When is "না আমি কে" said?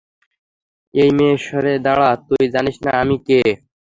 2.85-3.39